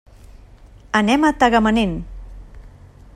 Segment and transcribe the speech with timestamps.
[0.99, 1.95] Anem a Tagamanent.